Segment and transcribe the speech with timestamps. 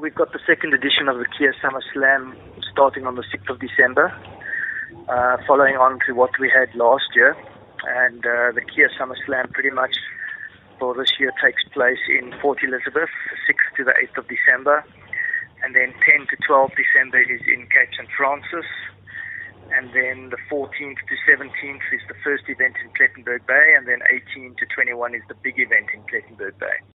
[0.00, 2.36] we've got the second edition of the Kia Summer Slam
[2.70, 4.14] starting on the 6th of December,
[5.08, 7.36] uh, following on to what we had last year.
[7.86, 9.96] And uh, the Kia Summer Slam pretty much
[10.78, 13.10] for this year takes place in Port Elizabeth,
[13.50, 14.84] 6th to the 8th of December.
[15.62, 18.08] And then 10 to 12 December is in Cape St.
[18.16, 18.68] Francis.
[19.74, 23.74] And then the 14th to 17th is the first event in Plettenberg Bay.
[23.76, 26.78] And then 18 to 21 is the big event in Plettenberg Bay.